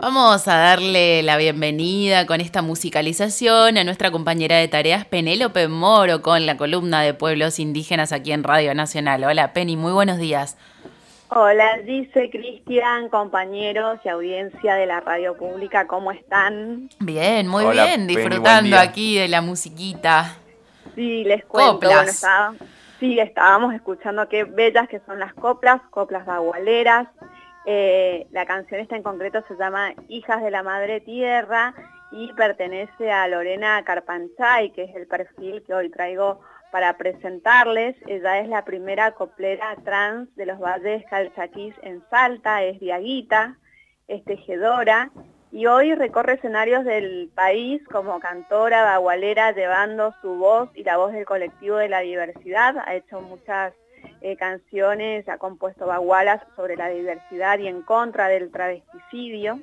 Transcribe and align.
Vamos 0.00 0.46
a 0.46 0.56
darle 0.58 1.24
la 1.24 1.36
bienvenida 1.36 2.24
con 2.24 2.40
esta 2.40 2.62
musicalización 2.62 3.78
a 3.78 3.82
nuestra 3.82 4.12
compañera 4.12 4.56
de 4.56 4.68
tareas 4.68 5.04
Penélope 5.04 5.66
Moro 5.66 6.22
con 6.22 6.46
la 6.46 6.56
columna 6.56 7.02
de 7.02 7.14
pueblos 7.14 7.58
indígenas 7.58 8.12
aquí 8.12 8.30
en 8.30 8.44
Radio 8.44 8.72
Nacional. 8.76 9.24
Hola 9.24 9.52
Penny, 9.52 9.76
muy 9.76 9.90
buenos 9.90 10.18
días. 10.18 10.56
Hola, 11.30 11.78
dice 11.84 12.30
Cristian, 12.30 13.08
compañeros 13.08 13.98
y 14.04 14.08
audiencia 14.08 14.76
de 14.76 14.86
la 14.86 15.00
radio 15.00 15.36
pública, 15.36 15.88
¿cómo 15.88 16.12
están? 16.12 16.90
Bien, 17.00 17.48
muy 17.48 17.66
bien, 17.72 18.06
disfrutando 18.06 18.78
aquí 18.78 19.18
de 19.18 19.26
la 19.26 19.42
musiquita. 19.42 20.36
Sí, 20.94 21.24
les 21.24 21.44
cuento, 21.44 21.72
coplas. 21.88 22.24
sí, 23.00 23.18
estábamos 23.18 23.74
escuchando 23.74 24.28
qué 24.28 24.44
bellas 24.44 24.88
que 24.88 25.00
son 25.06 25.18
las 25.18 25.34
coplas, 25.34 25.82
coplas 25.90 26.24
bagualeras, 26.24 27.08
eh, 27.70 28.26
la 28.30 28.46
canción 28.46 28.80
esta 28.80 28.96
en 28.96 29.02
concreto 29.02 29.44
se 29.46 29.54
llama 29.56 29.92
Hijas 30.08 30.42
de 30.42 30.50
la 30.50 30.62
Madre 30.62 31.02
Tierra 31.02 31.74
y 32.10 32.32
pertenece 32.32 33.12
a 33.12 33.28
Lorena 33.28 33.84
Carpanchay, 33.84 34.70
que 34.72 34.84
es 34.84 34.96
el 34.96 35.06
perfil 35.06 35.62
que 35.66 35.74
hoy 35.74 35.90
traigo 35.90 36.40
para 36.72 36.96
presentarles. 36.96 37.94
Ella 38.06 38.38
es 38.38 38.48
la 38.48 38.64
primera 38.64 39.12
coplera 39.12 39.76
trans 39.84 40.34
de 40.34 40.46
los 40.46 40.58
valles 40.58 41.04
calchaquís 41.10 41.74
en 41.82 42.02
Salta, 42.08 42.62
es 42.62 42.80
diaguita, 42.80 43.58
es 44.06 44.24
tejedora 44.24 45.10
y 45.52 45.66
hoy 45.66 45.94
recorre 45.94 46.36
escenarios 46.36 46.86
del 46.86 47.30
país 47.34 47.82
como 47.88 48.18
cantora, 48.18 48.82
bagualera, 48.84 49.52
llevando 49.52 50.14
su 50.22 50.36
voz 50.36 50.70
y 50.74 50.84
la 50.84 50.96
voz 50.96 51.12
del 51.12 51.26
colectivo 51.26 51.76
de 51.76 51.90
la 51.90 52.00
diversidad. 52.00 52.76
Ha 52.86 52.94
hecho 52.94 53.20
muchas 53.20 53.74
eh, 54.20 54.36
canciones, 54.36 55.28
ha 55.28 55.38
compuesto 55.38 55.86
bagualas 55.86 56.42
sobre 56.56 56.76
la 56.76 56.88
diversidad 56.88 57.58
y 57.58 57.68
en 57.68 57.82
contra 57.82 58.28
del 58.28 58.50
travesticidio. 58.50 59.60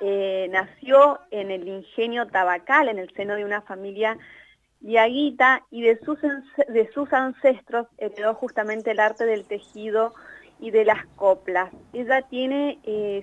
Eh, 0.00 0.48
nació 0.50 1.20
en 1.30 1.50
el 1.50 1.68
ingenio 1.68 2.26
tabacal, 2.26 2.88
en 2.88 2.98
el 2.98 3.12
seno 3.14 3.36
de 3.36 3.44
una 3.44 3.62
familia 3.62 4.18
diaguita, 4.80 5.64
y 5.70 5.82
de 5.82 5.98
sus, 6.00 6.18
de 6.20 6.90
sus 6.92 7.12
ancestros 7.12 7.86
heredó 7.98 8.34
justamente 8.34 8.90
el 8.90 9.00
arte 9.00 9.24
del 9.24 9.46
tejido 9.46 10.12
y 10.62 10.70
de 10.70 10.84
las 10.84 11.04
coplas. 11.16 11.70
Ella 11.92 12.22
tiene 12.22 12.78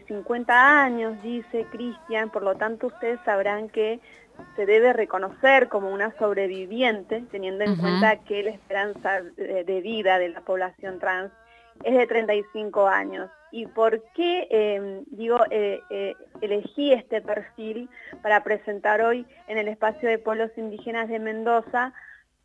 50 0.07 0.53
eh, 0.53 0.57
años, 0.57 1.21
dice 1.23 1.65
Cristian, 1.71 2.29
por 2.29 2.43
lo 2.43 2.55
tanto 2.55 2.87
ustedes 2.87 3.19
sabrán 3.25 3.69
que 3.69 3.99
se 4.55 4.65
debe 4.65 4.93
reconocer 4.93 5.69
como 5.69 5.91
una 5.91 6.13
sobreviviente, 6.17 7.23
teniendo 7.31 7.63
en 7.63 7.77
cuenta 7.77 8.17
que 8.23 8.43
la 8.43 8.51
esperanza 8.51 9.21
de 9.21 9.81
vida 9.81 10.19
de 10.19 10.29
la 10.29 10.41
población 10.41 10.99
trans 10.99 11.31
es 11.83 11.97
de 11.97 12.07
35 12.07 12.87
años. 12.87 13.29
¿Y 13.51 13.65
por 13.65 14.03
qué, 14.13 14.47
em, 14.51 15.03
digo, 15.07 15.39
eh, 15.49 15.81
eh, 15.89 16.15
elegí 16.41 16.93
este 16.93 17.21
perfil 17.21 17.89
para 18.21 18.43
presentar 18.43 19.01
hoy 19.01 19.25
en 19.47 19.57
el 19.57 19.67
espacio 19.67 20.07
de 20.07 20.19
pueblos 20.19 20.51
indígenas 20.55 21.09
de 21.09 21.19
Mendoza 21.19 21.93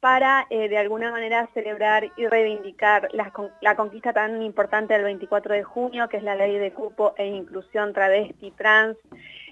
para 0.00 0.47
eh, 0.50 0.69
de 0.69 0.78
alguna 0.78 1.10
manera 1.10 1.49
celebrar 1.54 2.10
y 2.16 2.27
reivindicar 2.27 3.09
la, 3.12 3.33
la, 3.60 3.75
conquista 3.75 4.12
tan 4.12 4.43
importante 4.43 4.94
del 4.94 5.03
24 5.04 5.54
de 5.54 5.62
junio, 5.62 6.09
que 6.09 6.19
es 6.19 6.22
la 6.22 6.34
ley 6.34 6.59
de 6.59 6.72
cupo 6.72 7.15
e 7.16 7.27
inclusión 7.27 7.93
travesti 7.93 8.50
trans, 8.50 8.97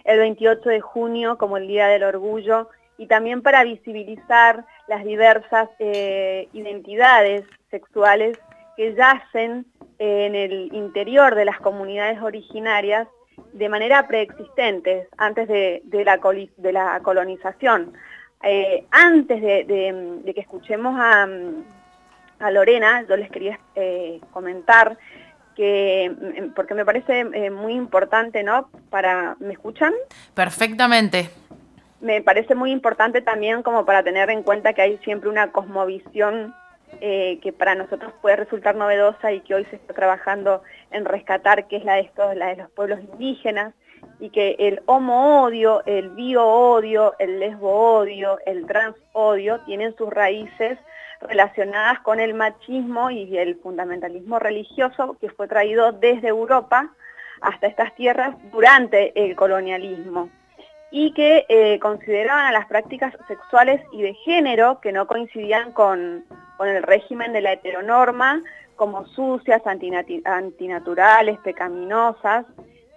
el 0.04 0.18
28 0.18 0.68
de 0.68 0.80
junio 0.80 1.38
como 1.38 1.56
el 1.56 1.68
Día 1.68 1.86
del 1.88 2.04
Orgullo 2.04 2.68
y 2.98 3.06
también 3.06 3.42
para 3.42 3.64
visibilizar 3.64 4.64
las 4.86 5.04
diversas 5.04 5.68
eh, 5.78 6.48
identidades 6.52 7.44
sexuales 7.70 8.38
que 8.76 8.94
yacen 8.94 9.66
en 9.98 10.34
el 10.34 10.74
interior 10.74 11.34
de 11.34 11.44
las 11.44 11.58
comunidades 11.58 12.20
originarias 12.20 13.08
de 13.52 13.68
manera 13.68 14.06
preexistente, 14.06 15.08
antes 15.16 15.48
de, 15.48 15.82
la, 16.04 17.00
colonización. 17.00 17.92
Eh, 18.42 18.84
antes 18.90 19.40
de, 19.42 20.32
que 20.34 20.40
escuchemos 20.40 20.94
a, 20.98 21.28
Lorena, 22.50 23.04
yo 23.08 23.16
les 23.16 23.30
quería 23.30 23.60
eh, 23.76 24.20
comentar 24.32 24.98
que 25.54 26.10
mm, 26.10 26.54
porque 26.54 26.74
me 26.74 26.84
parece 26.84 27.20
eh, 27.20 27.50
muy 27.50 27.74
importante, 27.74 28.42
¿no? 28.42 28.68
Para, 28.90 29.36
¿me 29.40 29.52
escuchan? 29.52 29.92
Perfectamente. 30.34 31.30
Me 32.00 32.20
parece 32.20 32.54
muy 32.54 32.72
importante 32.72 33.20
también 33.20 33.62
como 33.62 33.84
para 33.84 34.02
tener 34.02 34.30
en 34.30 34.42
cuenta 34.42 34.72
que 34.72 34.82
hay 34.82 34.98
siempre 34.98 35.28
una 35.28 35.52
cosmovisión 35.52 36.54
eh, 37.00 37.38
que 37.42 37.52
para 37.52 37.74
nosotros 37.74 38.12
puede 38.20 38.36
resultar 38.36 38.74
novedosa 38.74 39.32
y 39.32 39.40
que 39.40 39.54
hoy 39.54 39.64
se 39.66 39.76
está 39.76 39.94
trabajando 39.94 40.62
en 40.90 41.04
rescatar, 41.04 41.66
que 41.66 41.76
es 41.76 41.84
la 41.84 41.94
de 41.94 42.02
estos, 42.02 42.36
la 42.36 42.48
de 42.48 42.56
los 42.56 42.70
pueblos 42.70 43.00
indígenas, 43.00 43.72
y 44.20 44.30
que 44.30 44.56
el 44.58 44.82
homo-odio, 44.86 45.82
el 45.86 46.10
bio-odio, 46.10 47.14
el 47.18 47.40
lesbo-odio, 47.40 48.38
el 48.46 48.66
trans-odio 48.66 49.60
tienen 49.60 49.96
sus 49.96 50.10
raíces 50.10 50.78
relacionadas 51.28 52.00
con 52.00 52.20
el 52.20 52.34
machismo 52.34 53.10
y 53.10 53.36
el 53.36 53.56
fundamentalismo 53.56 54.38
religioso 54.38 55.16
que 55.20 55.30
fue 55.30 55.48
traído 55.48 55.92
desde 55.92 56.28
Europa 56.28 56.92
hasta 57.40 57.66
estas 57.66 57.94
tierras 57.94 58.36
durante 58.52 59.12
el 59.24 59.34
colonialismo 59.36 60.30
y 60.90 61.12
que 61.14 61.46
eh, 61.48 61.78
consideraban 61.80 62.46
a 62.46 62.52
las 62.52 62.66
prácticas 62.66 63.14
sexuales 63.26 63.80
y 63.92 64.02
de 64.02 64.14
género 64.14 64.78
que 64.80 64.92
no 64.92 65.06
coincidían 65.06 65.72
con, 65.72 66.24
el 66.60 66.82
régimen 66.84 67.32
de 67.32 67.40
la 67.40 67.54
heteronorma 67.54 68.40
como 68.76 69.04
sucias, 69.06 69.62
antinaturales, 69.66 71.38
pecaminosas, 71.40 72.46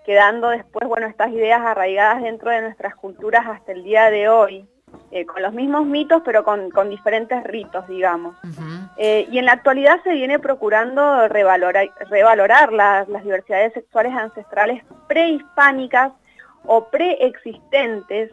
quedando 0.06 0.50
después, 0.50 0.88
bueno, 0.88 1.08
estas 1.08 1.32
ideas 1.32 1.62
arraigadas 1.62 2.22
dentro 2.22 2.52
de 2.52 2.62
nuestras 2.62 2.96
culturas 2.96 3.46
hasta 3.48 3.72
el 3.72 3.84
día 3.84 4.12
de 4.12 4.30
hoy. 4.30 4.68
Eh, 5.16 5.26
con 5.26 5.42
los 5.42 5.54
mismos 5.54 5.86
mitos, 5.86 6.24
pero 6.26 6.44
con, 6.44 6.90
diferentes 6.90 7.42
ritos, 7.46 7.88
digamos. 7.88 8.36
Eh, 8.98 9.26
y 9.32 9.38
en 9.38 9.46
la 9.46 9.54
actualidad 9.54 10.04
se 10.04 10.12
viene 10.12 10.40
procurando 10.40 11.30
revalorar, 11.30 12.74
las, 12.74 13.08
diversidades 13.24 13.72
sexuales 13.72 14.12
ancestrales 14.12 14.84
prehispánicas 15.08 16.12
o 16.66 16.90
preexistentes 16.90 18.30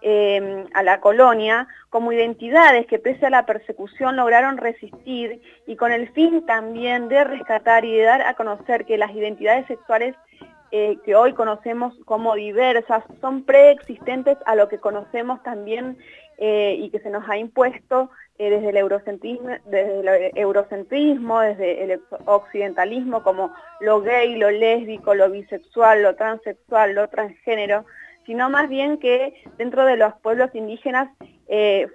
em, 0.00 0.64
a 0.72 0.82
la 0.82 1.00
colonia 1.00 1.68
como 1.90 2.12
identidades 2.12 2.86
que 2.86 2.98
pese 2.98 3.26
a 3.26 3.30
la 3.30 3.44
persecución 3.44 4.16
lograron 4.16 4.56
resistir 4.56 5.42
y 5.66 5.76
con 5.76 5.92
el 5.92 6.08
fin 6.14 6.46
también 6.46 7.08
de 7.08 7.24
rescatar 7.24 7.84
y 7.84 7.94
de 7.94 8.04
dar 8.04 8.22
a 8.22 8.32
conocer 8.32 8.86
que 8.86 8.96
las 8.96 9.10
identidades 9.10 9.66
sexuales 9.66 10.16
eh, 10.74 10.96
que 11.04 11.14
hoy 11.14 11.34
conocemos 11.34 11.92
como 12.06 12.34
diversas, 12.34 13.04
son 13.20 13.44
preexistentes 13.44 14.38
a 14.46 14.54
lo 14.54 14.70
que 14.70 14.78
conocemos 14.78 15.42
también 15.42 15.98
eh, 16.44 16.74
y 16.76 16.90
que 16.90 16.98
se 16.98 17.10
nos 17.10 17.28
ha 17.28 17.36
impuesto 17.36 18.10
eh, 18.38 18.50
desde, 18.50 18.70
el 18.70 18.76
eurocentrismo, 18.78 19.50
desde 21.40 21.84
el 21.84 22.00
occidentalismo, 22.26 23.22
como 23.22 23.52
lo 23.80 24.00
gay, 24.00 24.34
lo 24.36 24.50
lésbico, 24.50 25.14
lo 25.14 25.30
bisexual, 25.30 26.02
lo 26.02 26.16
transexual, 26.16 26.94
lo 26.94 27.06
transgénero, 27.08 27.84
sino 28.26 28.50
más 28.50 28.68
bien 28.68 28.98
que 28.98 29.34
dentro 29.58 29.84
de 29.84 29.96
los 29.96 30.14
pueblos 30.22 30.50
indígenas 30.54 31.10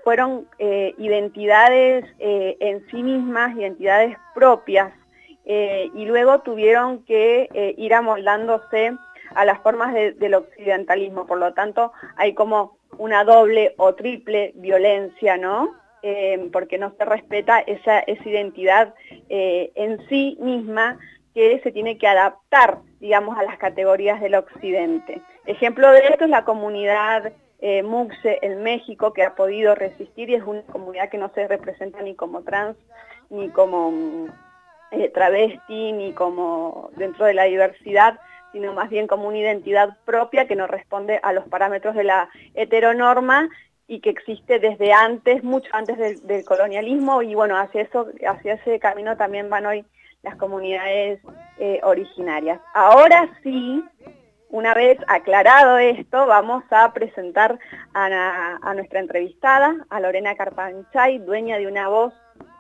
fueron 0.04 0.48
identidades 0.60 2.06
en 2.20 2.86
sí 2.92 3.02
mismas, 3.02 3.58
identidades 3.58 4.16
propias, 4.36 4.94
eh, 5.50 5.90
y 5.96 6.04
luego 6.04 6.40
tuvieron 6.40 7.06
que 7.06 7.48
eh, 7.54 7.74
ir 7.78 7.94
amoldándose 7.94 8.98
a 9.34 9.46
las 9.46 9.62
formas 9.62 9.94
del 9.94 10.34
occidentalismo, 10.34 11.26
por 11.26 11.38
lo 11.38 11.54
tanto 11.54 11.94
hay 12.18 12.34
como 12.34 12.77
una 12.98 13.24
doble 13.24 13.74
o 13.78 13.96
triple 13.96 14.54
violencia, 14.56 15.38
¿no? 15.38 15.76
Eh, 16.04 16.50
porque 16.54 16.78
no 16.78 16.94
se 16.98 17.06
respeta 17.06 17.60
esa, 17.60 18.04
identidad 18.24 18.94
en 19.30 19.98
sí 20.08 20.38
misma 20.40 21.00
que 21.34 21.60
se 21.64 21.72
tiene 21.72 21.98
que 21.98 22.08
adaptar, 22.08 22.80
digamos, 23.00 23.38
a 23.38 23.44
las 23.44 23.58
categorías 23.58 24.22
del 24.22 24.36
occidente. 24.36 25.22
Ejemplo 25.46 25.92
de 25.92 26.00
esto 26.08 26.26
es 26.26 26.30
la 26.30 26.46
comunidad 26.46 27.34
Muxe 27.84 28.40
en 28.42 28.64
México, 28.64 29.14
que 29.14 29.24
ha 29.24 29.36
podido 29.36 29.74
resistir 29.76 30.30
y 30.30 30.36
es 30.36 30.44
una 30.44 30.62
comunidad 30.64 31.10
que 31.10 31.18
no 31.18 31.30
se 31.34 31.48
representa 31.48 32.02
ni 32.02 32.16
como 32.16 32.44
trans, 32.44 32.78
ni 33.30 33.50
como 33.50 33.92
mm, 33.92 34.28
eh, 34.92 35.10
travesti 35.10 35.92
ni 35.92 36.14
como 36.14 36.90
dentro 36.96 37.26
de 37.26 37.34
la 37.34 37.44
diversidad, 37.44 38.20
sino 38.52 38.74
más 38.74 38.90
bien 38.90 39.08
como 39.08 39.28
una 39.28 39.38
identidad 39.38 39.98
propia 40.06 40.48
que 40.48 40.56
no 40.56 40.68
responde 40.68 41.20
a 41.24 41.34
los 41.34 41.48
parámetros 41.48 41.96
de 41.96 42.04
la 42.04 42.30
heteronorma 42.54 43.50
y 43.88 44.02
que 44.02 44.10
existe 44.10 44.60
desde 44.60 44.92
antes, 44.92 45.44
mucho 45.44 45.70
antes 45.74 45.98
del, 46.22 46.44
colonialismo, 46.44 47.22
y 47.22 47.36
bueno, 47.36 47.58
hacia, 47.58 47.82
eso, 47.82 48.08
hacia 48.28 48.56
ese 48.56 48.80
camino 48.80 49.16
también 49.16 49.50
van 49.50 49.66
hoy 49.66 49.86
las 50.24 50.36
comunidades 50.36 51.22
eh, 51.58 51.80
originarias. 51.84 52.60
Ahora 52.74 53.30
sí, 53.44 53.84
una 54.50 54.74
vez 54.74 54.98
aclarado 55.08 55.78
esto, 55.78 56.26
vamos 56.26 56.64
a 56.70 56.92
presentar 56.92 57.58
a, 57.94 58.60
a 58.62 58.74
nuestra 58.74 59.00
entrevistada, 59.00 59.86
a 59.90 60.00
Lorena 60.02 60.36
Carpanchay, 60.36 61.20
dueña 61.20 61.58
de 61.58 61.68
una 61.68 61.88
voz 61.88 62.14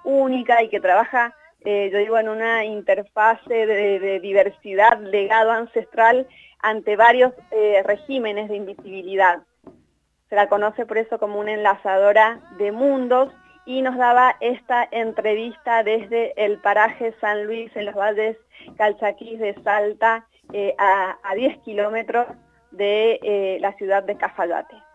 única 0.06 0.64
y 0.64 0.70
que 0.70 0.80
trabaja 0.80 1.34
eh, 1.66 1.90
yo 1.92 1.98
digo, 1.98 2.18
en 2.18 2.30
una 2.30 2.66
interfase 2.66 3.66
de, 3.66 4.20
diversidad, 4.20 5.00
legado 5.00 5.52
ancestral 5.52 6.28
ante 6.60 6.96
varios 6.96 7.34
eh, 7.52 7.82
regímenes 7.84 8.50
de 8.50 8.58
invisibilidad. 8.58 9.40
Se 10.30 10.36
la 10.36 10.50
conoce 10.50 10.86
por 10.86 10.98
eso 10.98 11.20
como 11.20 11.40
una 11.40 11.54
enlazadora 11.54 12.40
de 12.58 12.72
mundos 12.72 13.34
y 13.66 13.82
nos 13.82 13.98
daba 13.98 14.36
esta 14.40 14.88
entrevista 14.92 15.84
desde 15.84 16.34
el 16.44 16.60
paraje 16.60 17.14
San 17.20 17.46
Luis 17.46 17.76
en 17.76 17.86
los 17.86 17.96
valles 17.96 18.38
Calchaquís 18.78 19.40
de 19.40 19.54
Salta 19.64 20.26
eh, 20.54 20.76
a, 20.78 21.18
10 21.36 21.60
kilómetros 21.60 22.28
de 22.72 23.58
la 23.62 23.74
ciudad 23.74 24.04
de 24.04 24.18
Cafayate. 24.18 24.87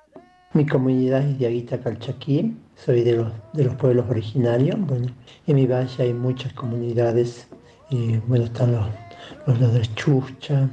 Mi 0.54 0.66
comunidad 0.66 1.22
es 1.22 1.38
de 1.38 1.46
Aguita 1.46 1.80
Calchaquí, 1.80 2.54
soy 2.76 3.02
de 3.04 3.16
los, 3.16 3.32
de 3.54 3.64
los 3.64 3.74
pueblos 3.76 4.04
originarios. 4.10 4.78
Bueno, 4.80 5.06
en 5.46 5.56
mi 5.56 5.66
valle 5.66 6.02
hay 6.02 6.12
muchas 6.12 6.52
comunidades. 6.52 7.48
bueno, 8.26 8.44
están 8.44 8.72
los, 8.72 8.86
los, 9.46 9.72
de 9.72 9.80
Chucha, 9.94 10.68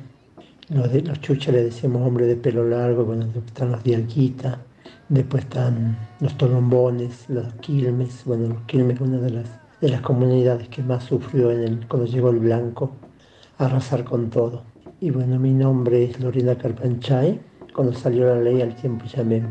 los 0.67 0.91
de 0.91 1.01
los 1.03 1.21
Chucha 1.21 1.53
le 1.53 1.63
decimos 1.63 2.05
hombre 2.05 2.25
de 2.25 2.35
pelo 2.35 2.67
largo, 2.67 3.05
bueno, 3.05 3.25
están 3.47 3.71
los 3.71 3.81
de 3.85 3.95
Aguita, 3.95 4.59
después 5.07 5.43
están 5.43 5.97
los 6.19 6.37
Tolombones, 6.37 7.29
los 7.29 7.53
Quilmes, 7.61 8.25
bueno, 8.25 8.49
los 8.49 8.61
Quilmes 8.63 8.99
una 8.99 9.19
de 9.19 9.29
las, 9.29 9.49
de 9.79 9.87
las 9.87 10.01
comunidades 10.01 10.67
que 10.67 10.83
más 10.83 11.05
sufrió 11.05 11.51
en 11.51 11.63
el, 11.63 11.87
cuando 11.87 12.05
llegó 12.05 12.31
el 12.31 12.39
blanco 12.39 12.91
a 13.57 13.67
arrasar 13.67 14.03
con 14.03 14.29
todo. 14.29 14.63
Y 14.99 15.11
bueno, 15.11 15.39
mi 15.39 15.53
nombre 15.53 16.03
es 16.03 16.19
Lorena 16.19 16.57
Carpanchay. 16.57 17.39
Cuando 17.73 17.93
salió 17.93 18.25
la 18.25 18.41
ley 18.41 18.61
al 18.61 18.75
tiempo 18.75 19.05
ya 19.05 19.23
me, 19.23 19.43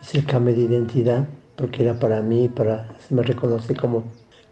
hice 0.00 0.18
el 0.18 0.26
cambio 0.26 0.54
de 0.54 0.62
identidad 0.62 1.26
porque 1.56 1.82
era 1.82 1.98
para 1.98 2.22
mí, 2.22 2.48
para, 2.48 2.98
se 2.98 3.14
me 3.14 3.22
reconoce 3.22 3.76
como, 3.76 4.04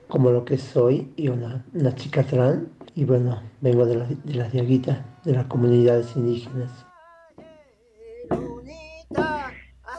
como 0.09 0.31
lo 0.31 0.45
que 0.45 0.59
soy 0.59 1.13
y 1.17 1.29
una, 1.29 1.65
una 1.73 1.95
chica 1.95 2.23
trans. 2.23 2.65
Y 2.95 3.05
bueno, 3.05 3.41
vengo 3.61 3.87
de, 3.87 4.17
de 4.25 4.35
las 4.35 4.53
diaguitas, 4.53 4.99
de 5.25 5.33
las 5.33 5.47
comunidades 5.47 6.15
indígenas. 6.17 6.87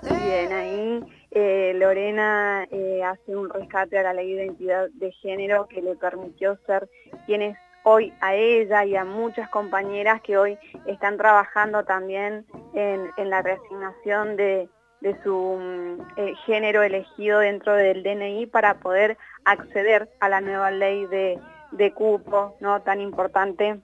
Bien, 0.02 0.54
ahí 0.54 1.04
eh, 1.32 1.74
Lorena 1.76 2.68
eh, 2.72 3.04
hace 3.04 3.36
un 3.36 3.50
rescate 3.50 3.98
a 3.98 4.04
la 4.04 4.14
ley 4.14 4.34
de 4.34 4.46
identidad 4.46 4.90
de 4.94 5.12
género 5.14 5.68
que 5.68 5.82
le 5.82 5.96
permitió 5.96 6.58
ser 6.66 6.90
quien 7.26 7.42
es 7.42 7.58
hoy 7.90 8.14
a 8.22 8.36
ella 8.36 8.86
y 8.86 8.96
a 8.96 9.04
muchas 9.04 9.50
compañeras 9.50 10.22
que 10.22 10.38
hoy 10.38 10.60
están 10.86 11.18
trabajando 11.18 11.84
también 11.84 12.46
en, 12.74 13.30
la 13.30 13.42
reasignación 13.42 14.36
de, 14.36 14.70
de 15.02 15.22
su 15.24 15.58
mm, 15.60 16.02
eh, 16.18 16.34
género 16.46 16.84
elegido 16.84 17.40
dentro 17.40 17.74
del 17.74 18.04
DNI 18.04 18.46
para 18.46 18.76
poder 18.76 19.18
acceder 19.44 20.08
a 20.20 20.30
la 20.30 20.40
nueva 20.40 20.70
ley 20.70 21.08
de, 21.08 21.94
cupo, 21.96 22.56
¿no? 22.60 22.82
tan 22.82 23.02
importante 23.02 23.80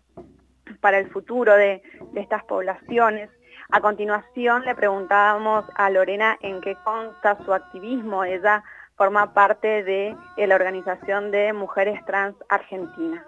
para 0.81 1.00
el 1.00 1.10
futuro 1.10 1.56
de, 1.56 1.81
estas 2.16 2.44
poblaciones. 2.44 3.30
A 3.72 3.82
continuación 3.82 4.65
le 4.65 4.75
preguntábamos 4.75 5.65
a 5.75 5.89
Lorena 5.89 6.38
en 6.41 6.62
qué 6.62 6.75
consta 6.84 7.38
su 7.44 7.51
activismo. 7.53 8.24
Ella 8.24 8.63
forma 8.96 9.34
parte 9.34 9.84
de 9.84 10.15
la 10.38 10.56
Organización 10.56 11.32
de 11.32 11.51
Mujeres 11.53 12.00
Trans 12.06 12.36
Argentina. 12.50 13.25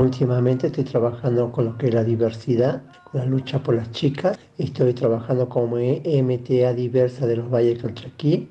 Últimamente 0.00 0.68
estoy 0.68 0.84
trabajando 0.84 1.50
con 1.50 1.64
lo 1.64 1.78
que 1.78 1.88
es 1.88 1.94
la 1.94 2.04
diversidad, 2.04 2.82
con 3.04 3.20
la 3.20 3.26
lucha 3.26 3.62
por 3.62 3.74
las 3.74 3.90
chicas. 3.92 4.38
Estoy 4.58 4.92
trabajando 4.94 5.48
como 5.48 5.76
MTA 5.76 6.72
diversa 6.74 7.26
de 7.26 7.36
los 7.36 7.50
Valles 7.50 7.82
Calchaquí 7.82 8.48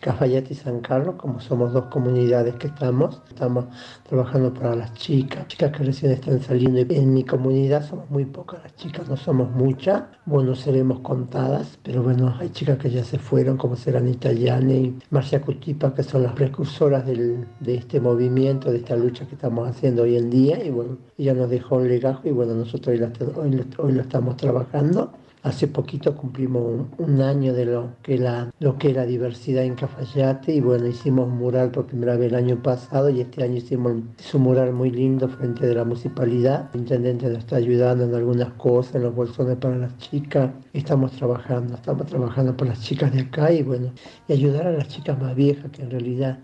Cafayate 0.00 0.54
y 0.54 0.56
San 0.56 0.80
Carlos, 0.80 1.16
como 1.16 1.40
somos 1.40 1.72
dos 1.72 1.84
comunidades 1.86 2.54
que 2.56 2.68
estamos, 2.68 3.20
estamos 3.28 3.66
trabajando 4.08 4.52
para 4.54 4.74
las 4.74 4.94
chicas, 4.94 5.46
chicas 5.48 5.70
que 5.72 5.84
recién 5.84 6.12
están 6.12 6.40
saliendo. 6.40 6.80
En 6.80 7.12
mi 7.12 7.22
comunidad 7.22 7.86
somos 7.86 8.08
muy 8.10 8.24
pocas 8.24 8.62
las 8.62 8.74
chicas, 8.76 9.08
no 9.08 9.16
somos 9.16 9.50
muchas, 9.50 10.04
bueno, 10.24 10.54
seremos 10.54 11.00
contadas, 11.00 11.78
pero 11.82 12.02
bueno, 12.02 12.34
hay 12.38 12.48
chicas 12.48 12.78
que 12.78 12.90
ya 12.90 13.04
se 13.04 13.18
fueron, 13.18 13.56
como 13.56 13.76
Seranita 13.76 14.32
Yane 14.32 14.74
y 14.74 14.98
Marcia 15.10 15.40
Cutipa, 15.42 15.94
que 15.94 16.02
son 16.02 16.22
las 16.22 16.32
precursoras 16.32 17.04
de 17.06 17.46
este 17.66 18.00
movimiento, 18.00 18.70
de 18.70 18.78
esta 18.78 18.96
lucha 18.96 19.26
que 19.26 19.34
estamos 19.34 19.68
haciendo 19.68 20.04
hoy 20.04 20.16
en 20.16 20.30
día, 20.30 20.64
y 20.64 20.70
bueno, 20.70 20.96
ella 21.18 21.34
nos 21.34 21.50
dejó 21.50 21.76
un 21.76 21.88
legajo 21.88 22.22
y 22.24 22.30
bueno, 22.30 22.54
nosotros 22.54 22.98
hoy 23.36 23.92
lo 23.92 24.00
estamos 24.00 24.36
trabajando. 24.36 25.12
Hace 25.42 25.68
poquito 25.68 26.14
cumplimos 26.14 26.86
un, 26.98 27.22
año 27.22 27.54
de 27.54 27.64
lo 27.64 27.94
que, 28.02 28.18
la, 28.18 28.52
lo 28.60 28.76
que 28.76 28.90
era 28.90 29.06
diversidad 29.06 29.64
en 29.64 29.74
Cafayate 29.74 30.52
y 30.52 30.60
bueno, 30.60 30.86
hicimos 30.86 31.28
un 31.28 31.38
mural 31.38 31.70
por 31.70 31.86
primera 31.86 32.14
vez 32.16 32.30
el 32.30 32.34
año 32.34 32.62
pasado 32.62 33.08
y 33.08 33.22
este 33.22 33.42
año 33.42 33.56
hicimos 33.56 33.92
un 34.34 34.42
mural 34.42 34.74
muy 34.74 34.90
lindo 34.90 35.30
frente 35.30 35.66
de 35.66 35.74
la 35.74 35.84
municipalidad. 35.84 36.68
El 36.74 36.80
intendente 36.80 37.26
nos 37.26 37.38
está 37.38 37.56
ayudando 37.56 38.04
en 38.04 38.14
algunas 38.14 38.52
cosas, 38.52 38.96
en 38.96 39.04
los 39.04 39.14
bolsones 39.14 39.56
para 39.56 39.78
las 39.78 39.96
chicas. 39.96 40.50
Estamos 40.74 41.12
trabajando, 41.12 41.74
estamos 41.74 42.06
trabajando 42.06 42.54
por 42.54 42.66
las 42.66 42.82
chicas 42.82 43.10
de 43.10 43.20
acá 43.20 43.50
y 43.50 43.62
bueno, 43.62 43.92
y 44.28 44.34
ayudar 44.34 44.66
a 44.66 44.72
las 44.72 44.88
chicas 44.88 45.18
más 45.18 45.34
viejas 45.34 45.70
que 45.70 45.80
en 45.80 45.90
realidad 45.90 46.38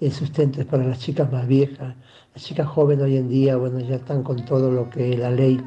el 0.00 0.10
sustento 0.10 0.60
es 0.60 0.66
para 0.66 0.84
las 0.84 0.98
chicas 0.98 1.30
más 1.30 1.46
viejas. 1.46 1.94
Las 2.34 2.42
chicas 2.42 2.66
jóvenes 2.66 3.04
hoy 3.04 3.18
en 3.18 3.28
día, 3.28 3.56
bueno, 3.56 3.78
ya 3.78 3.94
están 3.94 4.24
con 4.24 4.44
todo 4.44 4.72
lo 4.72 4.90
que 4.90 5.12
es 5.12 5.18
la 5.20 5.30
ley 5.30 5.60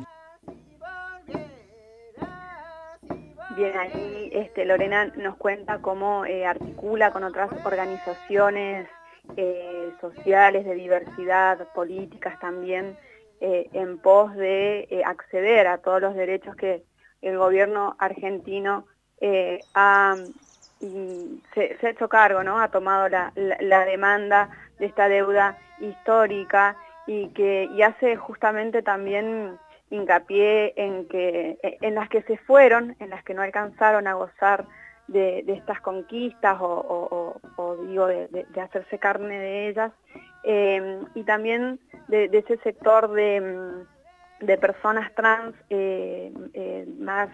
Bien, 3.56 3.78
ahí 3.78 4.30
este, 4.34 4.66
Lorena 4.66 5.06
nos 5.16 5.38
cuenta 5.38 5.80
cómo 5.80 6.26
eh, 6.26 6.46
articula 6.46 7.12
con 7.12 7.24
otras 7.24 7.50
organizaciones 7.64 8.86
eh, 9.38 9.94
sociales 10.02 10.66
de 10.66 10.76
diversidad, 10.76 11.66
políticas 11.74 12.38
también, 12.42 12.98
eh, 13.40 13.70
en 13.72 13.98
pos 13.98 14.36
de 14.36 15.02
acceder 15.06 15.68
a 15.68 15.78
todos 15.78 16.02
los 16.02 16.16
derechos 16.16 16.54
que 16.58 16.84
el 17.22 17.38
gobierno 17.38 17.96
argentino 17.98 18.88
ha, 19.74 20.18
se, 21.54 21.78
ha 21.82 21.90
hecho 21.90 22.10
cargo, 22.10 22.44
¿no? 22.44 22.60
ha 22.60 22.68
tomado 22.68 23.08
la, 23.08 23.32
demanda 23.86 24.50
de 24.80 24.88
esta 24.88 25.08
deuda 25.08 25.58
histórica 25.80 26.76
y 27.08 27.30
que 27.30 27.70
y 27.74 27.82
hace 27.84 28.18
justamente 28.18 28.82
también 28.82 29.58
hincapié 29.90 30.74
en, 30.76 31.08
que, 31.08 31.58
en 31.62 31.96
las 31.96 32.10
que 32.10 32.24
se 32.24 32.38
fueron, 32.38 32.96
en 33.00 33.10
las 33.10 33.24
que 33.24 33.34
no 33.34 33.42
alcanzaron 33.42 34.08
a 34.08 34.14
gozar 34.14 34.66
de, 35.08 35.44
estas 35.48 35.82
conquistas 35.82 36.58
o, 36.60 37.40
digo, 37.88 38.08
de, 38.08 38.46
hacerse 38.62 39.00
carne 39.00 39.40
de 39.40 39.70
ellas, 39.70 39.92
eh, 40.44 41.00
y 41.14 41.24
también 41.24 41.80
de, 42.08 42.26
ese 42.32 42.58
sector 42.58 43.12
de, 43.12 43.86
personas 44.60 45.14
trans 45.16 45.56
eh, 45.70 46.32
eh, 46.54 46.86
más 47.00 47.30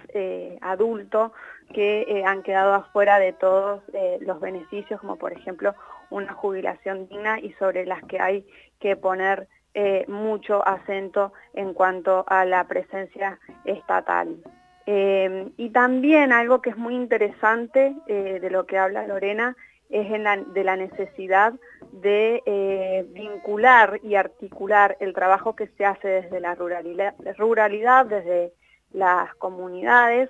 adulto 0.61 1.33
que 1.73 2.23
han 2.25 2.43
quedado 2.43 2.73
afuera 2.73 3.19
de 3.19 3.33
todos 3.33 3.81
los 4.19 4.39
beneficios, 4.39 4.99
como 4.99 5.15
por 5.15 5.31
ejemplo 5.31 5.73
una 6.09 6.33
jubilación 6.33 7.07
digna 7.07 7.39
y 7.39 7.53
sobre 7.53 7.85
las 7.85 8.03
que 8.03 8.19
hay 8.19 8.45
que 8.79 8.97
poner 8.97 9.47
eh, 9.73 10.03
mucho 10.09 10.67
acento 10.67 11.31
en 11.53 11.73
cuanto 11.73 12.25
a 12.27 12.43
la 12.43 12.67
presencia 12.67 13.39
estatal. 13.63 14.35
Eh, 14.85 15.49
y 15.55 15.69
también 15.69 16.33
algo 16.33 16.61
que 16.61 16.71
es 16.71 16.77
muy 16.77 16.93
interesante 16.93 17.95
eh, 18.07 18.39
de 18.41 18.49
lo 18.49 18.65
que 18.65 18.77
habla 18.77 19.07
Lorena 19.07 19.55
es 19.89 20.09
de 20.09 20.63
la 20.63 20.75
necesidad 20.75 21.53
de 21.91 23.05
vincular 23.09 23.99
y 24.03 24.15
articular 24.15 24.97
el 25.01 25.13
trabajo 25.13 25.55
que 25.55 25.67
se 25.77 25.85
hace 25.85 26.07
desde 26.07 26.39
la 26.39 26.55
ruralidad, 26.55 27.13
ruralidad 27.37 28.05
desde 28.05 28.53
las 28.93 29.35
comunidades, 29.35 30.29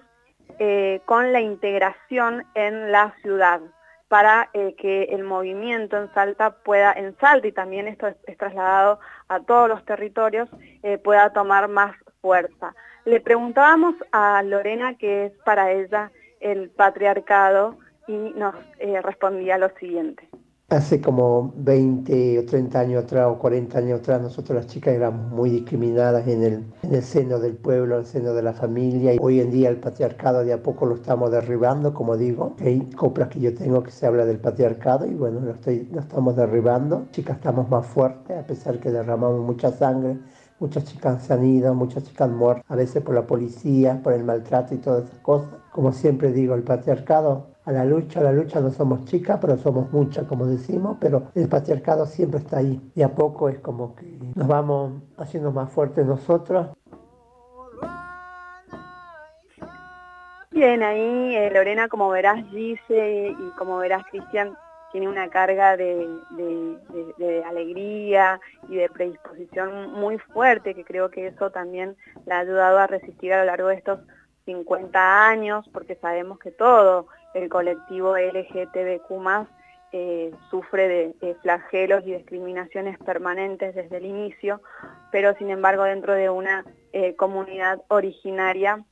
con 1.05 1.31
la 1.31 1.41
integración 1.41 2.43
en 2.55 2.91
la 2.91 3.13
ciudad 3.21 3.61
para 4.11 4.49
eh, 4.51 4.75
que 4.77 5.03
el 5.03 5.23
movimiento 5.23 5.95
en 5.95 6.13
Salta 6.13 6.51
pueda, 6.51 6.91
en 6.91 7.17
Salta 7.17 7.47
y 7.47 7.53
también 7.53 7.87
esto 7.87 8.07
es, 8.07 8.37
trasladado 8.37 8.99
a 9.29 9.39
todos 9.39 9.69
los 9.69 9.85
territorios, 9.85 10.49
eh, 10.83 10.97
pueda 10.97 11.31
tomar 11.31 11.69
más 11.69 11.95
fuerza. 12.19 12.75
Le 13.05 13.21
preguntábamos 13.21 13.95
a 14.11 14.43
Lorena 14.43 14.97
qué 14.97 15.27
es 15.27 15.31
para 15.45 15.71
ella 15.71 16.11
el 16.41 16.71
patriarcado 16.71 17.77
y 18.05 18.11
nos 18.11 18.53
eh, 18.79 19.01
respondía 19.01 19.57
lo 19.57 19.69
siguiente. 19.79 20.27
Hace 20.71 21.01
como 21.01 21.51
20 21.57 22.39
o 22.39 22.45
30 22.45 22.79
años 22.79 23.03
atrás 23.03 23.27
o 23.29 23.37
40 23.37 23.77
años 23.77 23.99
atrás, 23.99 24.21
nosotros 24.21 24.55
las 24.55 24.67
chicas 24.67 24.93
éramos 24.93 25.29
muy 25.29 25.49
discriminadas 25.49 26.25
en 26.29 26.43
el, 26.43 26.63
en 26.83 26.95
el 26.95 27.03
seno 27.03 27.39
del 27.39 27.57
pueblo, 27.57 27.95
en 27.95 28.01
el 28.03 28.07
seno 28.07 28.33
de 28.33 28.41
la 28.41 28.53
familia. 28.53 29.13
Y 29.13 29.17
hoy 29.19 29.41
en 29.41 29.51
día 29.51 29.67
el 29.67 29.81
patriarcado 29.81 30.45
de 30.45 30.53
a 30.53 30.63
poco 30.63 30.85
lo 30.85 30.95
estamos 30.95 31.29
derribando, 31.29 31.93
como 31.93 32.15
digo. 32.15 32.55
Hay 32.61 32.89
coplas 32.95 33.27
que 33.27 33.41
yo 33.41 33.53
tengo 33.53 33.83
que 33.83 33.91
se 33.91 34.07
habla 34.07 34.25
del 34.25 34.39
patriarcado 34.39 35.05
y 35.05 35.13
bueno, 35.13 35.41
lo, 35.41 35.51
estamos 35.51 36.37
derribando. 36.37 37.05
Chicas, 37.11 37.35
estamos 37.35 37.69
más 37.69 37.85
fuertes, 37.85 38.37
a 38.37 38.47
pesar 38.47 38.79
que 38.79 38.91
derramamos 38.91 39.41
mucha 39.41 39.73
sangre, 39.73 40.19
muchas 40.61 40.85
chicas 40.85 41.29
han 41.31 41.43
ido, 41.43 41.75
muchas 41.75 42.05
chicas 42.05 42.29
han 42.29 42.37
muerto, 42.37 42.63
a 42.69 42.77
veces 42.77 43.03
por 43.03 43.13
la 43.13 43.27
policía, 43.27 43.99
por 44.01 44.13
el 44.13 44.23
maltrato 44.23 44.73
y 44.73 44.77
todas 44.77 45.03
esas 45.03 45.19
cosas. 45.19 45.49
Como 45.73 45.91
siempre 45.91 46.31
digo, 46.31 46.55
el 46.55 46.63
patriarcado 46.63 47.50
la 47.71 47.85
lucha, 47.85 48.21
la 48.21 48.31
lucha 48.31 48.59
no 48.59 48.69
somos 48.71 49.05
chicas, 49.05 49.39
pero 49.41 49.57
somos 49.57 49.91
muchas, 49.91 50.25
como 50.25 50.45
decimos, 50.45 50.97
pero 50.99 51.31
el 51.35 51.47
patriarcado 51.47 52.05
siempre 52.05 52.39
está 52.39 52.57
ahí. 52.57 52.81
Y 52.95 53.01
a 53.01 53.13
poco 53.13 53.49
es 53.49 53.59
como 53.59 53.95
que 53.95 54.05
nos 54.35 54.47
vamos 54.47 55.01
haciendo 55.17 55.51
más 55.51 55.71
fuertes 55.71 56.05
nosotros. 56.05 56.67
Bien, 60.51 60.83
ahí 60.83 61.35
eh, 61.35 61.49
Lorena, 61.51 61.87
como 61.87 62.09
verás, 62.09 62.49
dice 62.51 63.29
y 63.29 63.57
como 63.57 63.77
verás, 63.77 64.03
Cristian, 64.11 64.55
tiene 64.91 65.07
una 65.07 65.29
carga 65.29 65.77
de, 65.77 66.07
alegría 67.45 68.39
y 68.67 68.75
de 68.75 68.89
predisposición 68.89 69.93
muy 69.93 70.17
fuerte, 70.17 70.75
que 70.75 70.83
creo 70.83 71.09
que 71.09 71.27
eso 71.27 71.49
también 71.51 71.95
le 72.25 72.33
ha 72.33 72.39
ayudado 72.39 72.79
a 72.79 72.87
resistir 72.87 73.33
a 73.33 73.39
lo 73.39 73.45
largo 73.45 73.69
de 73.69 73.75
estos 73.75 73.99
50 74.45 75.29
años, 75.29 75.67
porque 75.71 75.95
sabemos 75.95 76.39
que 76.39 76.51
todo 76.51 77.07
el 77.33 77.49
colectivo 77.49 78.15
LGTBQ+, 78.17 79.47
eh, 79.93 80.31
sufre 80.49 80.87
de, 81.19 81.35
flagelos 81.41 82.03
y 82.05 82.13
discriminaciones 82.13 82.97
permanentes 82.99 83.75
desde 83.75 83.97
el 83.97 84.05
inicio, 84.05 84.61
pero 85.11 85.35
sin 85.35 85.49
embargo 85.49 85.83
dentro 85.83 86.13
de 86.13 86.29
una 86.29 86.63
eh, 86.93 87.15
comunidad 87.15 87.81
originaria 87.89 88.85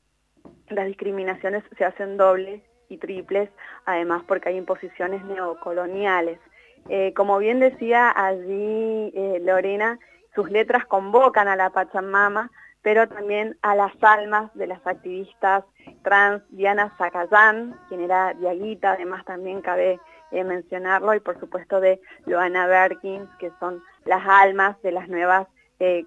las 0.69 0.85
discriminaciones 0.87 1.63
se 1.77 1.85
hacen 1.85 2.17
dobles 2.17 2.61
y 2.89 2.97
triples, 2.97 3.49
además 3.85 4.23
porque 4.27 4.49
hay 4.49 4.57
imposiciones 4.57 5.23
neocoloniales. 5.25 6.39
Eh, 6.87 7.13
como 7.13 7.37
bien 7.37 7.59
decía 7.59 8.11
allí 8.15 9.11
eh, 9.13 9.39
Lorena, 9.43 9.99
sus 10.33 10.49
letras 10.49 10.85
convocan 10.85 11.47
a 11.47 11.55
la 11.55 11.69
Pachamama, 11.71 12.51
pero 12.81 13.07
también 13.07 13.57
a 13.61 13.75
las 13.75 13.91
almas 14.01 14.53
de 14.53 14.67
las 14.67 14.85
activistas 14.85 15.63
trans 16.03 16.43
Diana 16.49 16.93
Zacayán, 16.97 17.75
quien 17.87 18.01
era 18.01 18.33
Diaguita, 18.33 18.91
además 18.91 19.25
también 19.25 19.61
cabe 19.61 19.99
eh, 20.31 20.43
mencionarlo, 20.43 21.13
y 21.13 21.19
por 21.19 21.39
supuesto 21.39 21.79
de 21.79 21.99
Loana 22.25 22.67
Berkins, 22.67 23.29
que 23.39 23.51
son 23.59 23.83
las 24.05 24.25
almas 24.25 24.81
de 24.81 24.91
las 24.91 25.09
nuevas 25.09 25.47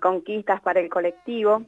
conquistas 0.01 0.61
para 0.61 0.81
el 0.81 0.91
colectivo. 0.91 1.63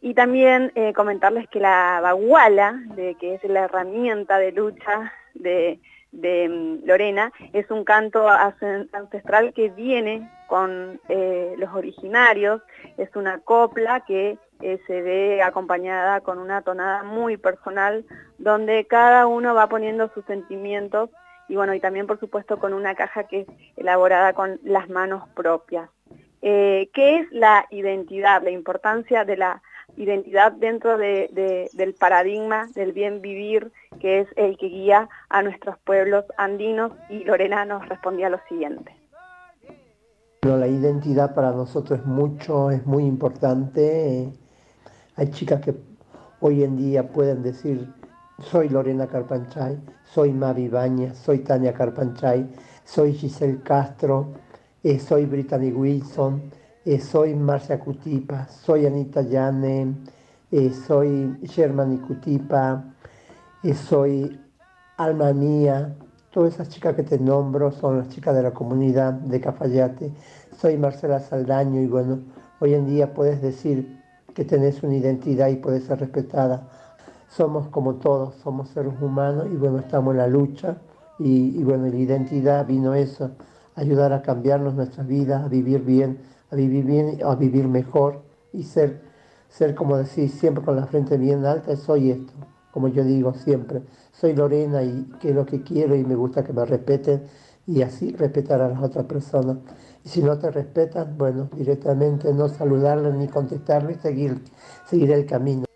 Y 0.00 0.12
también 0.12 0.70
eh, 0.74 0.92
comentarles 0.92 1.48
que 1.48 1.60
la 1.60 1.98
baguala, 2.02 2.78
que 2.94 3.34
es 3.34 3.44
la 3.44 3.64
herramienta 3.64 4.38
de 4.38 4.52
lucha 4.52 5.12
de, 5.32 5.80
mm, 6.12 6.86
Lorena, 6.86 7.32
es 7.54 7.70
un 7.70 7.84
canto 7.84 8.28
ancestral 8.28 9.54
que 9.54 9.70
viene 9.70 10.28
con 10.54 11.00
eh, 11.08 11.56
los 11.58 11.74
originarios, 11.74 12.62
es 12.96 13.16
una 13.16 13.40
copla 13.40 14.04
que 14.06 14.38
eh, 14.60 14.78
se 14.86 15.02
ve 15.02 15.42
acompañada 15.42 16.20
con 16.20 16.38
una 16.38 16.62
tonada 16.62 17.02
muy 17.02 17.36
personal, 17.36 18.04
donde 18.38 18.84
cada 18.84 19.26
uno 19.26 19.52
va 19.56 19.68
poniendo 19.68 20.12
sus 20.14 20.24
sentimientos 20.26 21.10
y 21.48 21.56
bueno, 21.56 21.74
y 21.74 21.80
también 21.80 22.06
por 22.06 22.20
supuesto 22.20 22.60
con 22.60 22.72
una 22.72 22.94
caja 22.94 23.24
que 23.24 23.40
es 23.40 23.48
elaborada 23.76 24.32
con 24.32 24.60
las 24.62 24.88
manos 24.88 25.28
propias. 25.30 25.90
¿Qué 26.40 26.88
es 26.94 27.32
la 27.32 27.66
identidad? 27.70 28.44
La 28.44 28.50
importancia 28.50 29.24
de 29.24 29.36
la 29.36 29.60
identidad 29.96 30.52
dentro 30.52 30.96
del 30.98 31.94
paradigma 31.98 32.68
del 32.76 32.92
bien 32.92 33.22
vivir, 33.22 33.72
que 33.98 34.20
es 34.20 34.28
el 34.36 34.56
que 34.56 34.66
guía 34.66 35.08
a 35.30 35.42
nuestros 35.42 35.78
pueblos 35.78 36.24
andinos, 36.36 36.92
y 37.08 37.24
Lorena 37.24 37.64
nos 37.64 37.88
respondía 37.88 38.28
lo 38.28 38.38
siguiente. 38.48 39.03
La 40.44 40.68
identidad 40.68 41.34
para 41.34 41.52
nosotros 41.52 42.00
es 42.00 42.06
mucho, 42.06 42.70
es 42.70 42.84
muy 42.86 43.04
importante. 43.04 44.30
Hay 45.16 45.30
chicas 45.30 45.62
que 45.62 45.74
hoy 46.40 46.62
en 46.62 46.76
día 46.76 47.08
pueden 47.08 47.42
decir, 47.42 47.90
soy 48.40 48.68
Lorena 48.68 49.06
Carpanchay, 49.06 49.80
soy 50.04 50.32
Mavi 50.32 50.68
Baña, 50.68 51.14
soy 51.14 51.38
Tania 51.38 51.72
Carpanchay, 51.72 52.46
soy 52.84 53.14
Giselle 53.14 53.62
Castro, 53.62 54.34
eh, 54.82 54.98
soy 54.98 55.24
Brittany 55.24 55.72
Wilson, 55.72 56.50
eh, 56.84 57.00
soy 57.00 57.34
Marcia 57.34 57.80
Cutipa, 57.80 58.46
soy 58.46 58.84
Anita 58.84 59.22
Yane, 59.22 59.94
eh, 60.50 60.70
soy 60.86 61.38
Sherman 61.42 61.96
Cutipa, 61.98 62.84
soy 63.88 64.38
Alma 64.98 65.32
Mía, 65.32 65.96
todas 66.34 66.54
esas 66.54 66.68
chicas 66.68 66.96
que 66.96 67.04
te 67.04 67.16
nombro 67.20 67.70
son 67.70 67.98
las 67.98 68.08
chicas 68.08 68.34
de 68.34 68.42
la 68.42 68.50
comunidad 68.50 69.12
de 69.12 69.40
Cafayate. 69.40 70.10
Soy 70.58 70.76
Marcela 70.76 71.20
Saldaño 71.20 71.80
y 71.80 71.86
bueno, 71.86 72.22
hoy 72.58 72.74
en 72.74 72.86
día 72.86 73.14
puedes 73.14 73.40
decir 73.40 74.02
que 74.34 74.44
tenés 74.44 74.82
una 74.82 74.96
identidad 74.96 75.46
y 75.46 75.54
puedes 75.54 75.84
ser 75.84 76.00
respetada. 76.00 76.66
Somos 77.28 77.68
como 77.68 77.94
todos, 77.94 78.34
somos 78.42 78.68
seres 78.70 78.94
humanos 79.00 79.46
y 79.52 79.54
bueno, 79.54 79.78
estamos 79.78 80.10
en 80.10 80.18
la 80.18 80.26
lucha 80.26 80.78
y, 81.20 81.56
y 81.56 81.62
bueno, 81.62 81.86
la 81.86 81.94
identidad 81.94 82.66
vino 82.66 82.94
eso, 82.94 83.30
ayudar 83.76 84.12
a 84.12 84.20
cambiarnos 84.20 84.74
nuestra 84.74 85.04
vida, 85.04 85.44
a 85.44 85.46
vivir 85.46 85.84
bien 85.84 86.18
a 86.50 86.56
vivir 86.56 86.84
bien, 86.84 87.18
a 87.24 87.34
vivir 87.36 87.68
mejor 87.68 88.22
y 88.52 88.64
ser, 88.64 89.02
ser 89.48 89.76
como 89.76 89.96
decir, 89.96 90.28
siempre 90.30 90.64
con 90.64 90.74
la 90.74 90.86
frente 90.86 91.16
bien 91.16 91.44
alta, 91.44 91.76
soy 91.76 92.10
esto, 92.10 92.32
como 92.74 92.88
yo 92.88 93.04
digo 93.04 93.32
siempre, 93.34 93.82
soy 94.10 94.34
Lorena 94.34 94.82
y 94.82 95.04
que 95.20 95.28
es 95.28 95.34
lo 95.36 95.46
que 95.46 95.62
quiero 95.62 95.94
y 95.94 96.02
me 96.02 96.16
gusta 96.16 96.42
que 96.42 96.52
me 96.52 96.64
respeten 96.64 97.22
y 97.68 97.82
así 97.82 98.10
respetar 98.16 98.60
a 98.60 98.68
las 98.68 98.82
otras 98.82 99.04
personas. 99.04 99.58
Y 100.04 100.08
si 100.08 100.20
no 100.24 100.36
te 100.40 100.50
respetan, 100.50 101.16
bueno, 101.16 101.48
directamente 101.52 102.34
no 102.34 102.48
saludarles 102.48 103.14
ni 103.14 103.28
contestarles 103.28 103.98
y 103.98 104.00
seguir, 104.00 104.38
seguir 104.86 105.12
el 105.12 105.24
camino. 105.24 105.66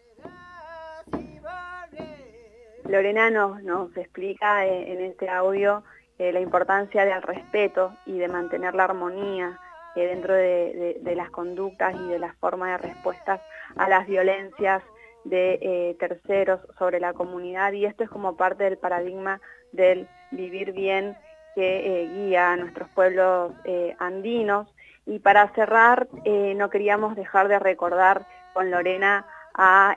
Lorena 2.88 3.30
nos, 3.30 3.62
nos 3.62 3.96
explica 3.96 4.66
eh, 4.66 4.92
en 4.92 5.00
este 5.02 5.30
audio 5.30 5.84
eh, 6.18 6.32
la 6.32 6.40
importancia 6.40 7.04
del 7.04 7.22
respeto 7.22 7.92
y 8.06 8.18
de 8.18 8.26
mantener 8.26 8.74
la 8.74 8.84
armonía 8.86 9.60
dentro 9.94 10.34
de, 10.34 11.12
las 11.16 11.30
conductas 11.30 11.94
y 11.94 12.08
de 12.08 12.18
las 12.18 12.34
formas 12.36 12.70
de 12.80 12.88
respuestas 12.88 13.40
a 13.76 13.88
las 13.88 14.06
violencias 14.06 14.82
de 15.28 15.58
eh, 15.60 15.96
terceros 15.98 16.60
sobre 16.78 17.00
la 17.00 17.12
comunidad 17.12 17.72
y 17.72 17.84
esto 17.84 18.04
es 18.04 18.10
como 18.10 18.36
parte 18.36 18.64
del 18.64 18.78
paradigma 18.78 19.40
del 19.72 20.08
vivir 20.30 20.72
bien 20.72 21.16
que 21.54 22.02
eh, 22.02 22.08
guía 22.08 22.52
a 22.52 22.56
nuestros 22.56 22.88
pueblos 22.90 23.52
eh, 23.64 23.94
andinos. 23.98 24.68
Y 25.06 25.20
para 25.20 25.48
cerrar, 25.54 26.06
no 26.56 26.68
queríamos 26.68 27.16
dejar 27.16 27.48
de 27.48 27.58
recordar 27.58 28.26
con 28.52 28.70
Lorena 28.70 29.24
a, 29.54 29.96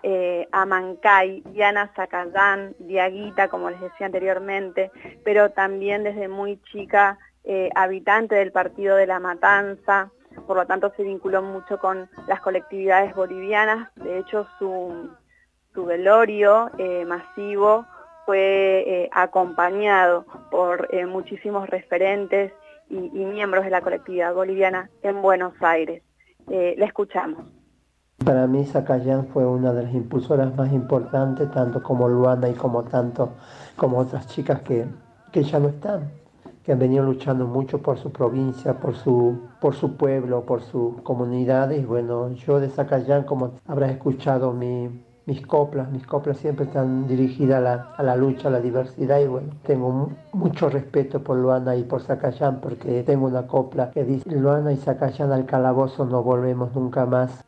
a 0.54 0.66
Mancay, 0.66 1.42
Diana 1.48 1.92
Zacayán, 1.98 2.76
Diaguita, 2.80 3.50
como 3.50 3.70
les 3.70 3.82
decía 3.82 4.06
anteriormente, 4.06 4.90
pero 5.26 5.52
también 5.52 6.04
desde 6.04 6.30
muy 6.30 6.62
chica 6.72 7.20
eh, 7.44 7.70
habitante 7.74 8.36
del 8.36 8.52
partido 8.52 8.96
de 8.96 9.08
La 9.08 9.20
Matanza, 9.20 10.12
por 10.46 10.58
lo 10.58 10.68
tanto 10.68 10.94
se 10.96 11.02
vinculó 11.02 11.42
mucho 11.42 11.80
con 11.80 12.08
las 12.28 12.40
colectividades 12.40 13.16
bolivianas, 13.16 13.90
de 13.96 14.20
hecho 14.20 14.46
su, 14.60 15.10
velorio 15.76 16.70
eh, 16.78 17.06
masivo 17.06 17.86
fue 18.26 18.84
eh, 18.88 19.10
acompañado 19.12 20.26
por 20.50 20.88
muchísimos 21.08 21.70
referentes 21.70 22.54
y, 22.90 22.96
miembros 22.96 23.64
de 23.64 23.72
la 23.72 23.82
colectividad 23.82 24.34
boliviana 24.34 24.90
en 25.02 25.22
Buenos 25.22 25.54
Aires. 25.62 26.04
le 26.48 26.84
escuchamos. 26.84 27.46
Para 28.24 28.46
mí 28.48 28.66
Zacayán 28.66 29.28
fue 29.28 29.46
una 29.46 29.74
de 29.74 29.84
las 29.84 29.94
impulsoras 29.94 30.56
más 30.56 30.72
importantes, 30.72 31.50
tanto 31.52 31.82
como 31.82 32.08
Luana 32.08 32.50
y 32.50 32.54
como 32.54 32.84
tanto 32.84 33.34
como 33.76 33.98
otras 33.98 34.28
chicas 34.28 34.62
que, 34.62 34.86
que 35.32 35.44
ya 35.44 35.60
no 35.60 35.70
están 35.70 36.22
que 36.64 36.72
han 36.72 36.80
venido 36.80 37.04
luchando 37.04 37.48
mucho 37.48 37.82
por 37.82 37.98
su 37.98 38.12
provincia, 38.12 38.80
por 38.80 38.96
su, 38.96 39.50
por 39.60 39.74
su 39.76 39.98
pueblo, 39.98 40.46
por 40.46 40.62
su 40.62 41.00
comunidad. 41.04 41.72
Y 41.72 41.84
bueno, 41.84 42.30
yo 42.34 42.60
de 42.60 42.70
Zacayán, 42.70 43.24
como 43.24 43.54
habrás 43.66 43.92
escuchado 43.92 44.54
mis 45.32 45.48
coplas, 45.48 45.90
mis 45.90 46.06
coplas 46.06 46.38
siempre 46.40 46.66
están 46.66 47.08
dirigidas 47.08 47.60
a 47.60 47.62
la, 47.62 47.74
a 47.96 48.04
la, 48.04 48.18
lucha, 48.18 48.50
a 48.50 48.52
la 48.52 48.60
diversidad. 48.60 49.18
Y 49.22 49.28
bueno, 49.28 49.54
tengo 49.66 50.12
mucho 50.34 50.70
respeto 50.70 51.24
por 51.24 51.38
Luana 51.38 51.74
y 51.78 51.84
por 51.84 52.02
Zacayán, 52.02 52.60
porque 52.60 53.04
tengo 53.04 53.28
una 53.28 53.48
copla 53.48 53.92
que 53.92 54.04
dice, 54.04 54.30
Luana 54.30 54.74
y 54.74 54.78
Zacayán 54.78 55.32
al 55.32 55.46
calabozo 55.46 56.06
no 56.06 56.22
volvemos 56.22 56.76
nunca 56.76 57.06
más. 57.06 57.46